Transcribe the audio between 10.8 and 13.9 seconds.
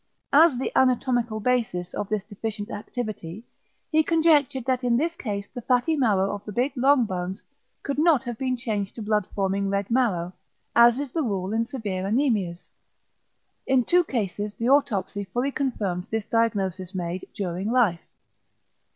is the rule in severe anæmias. In